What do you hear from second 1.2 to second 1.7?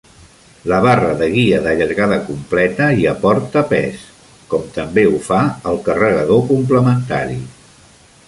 guia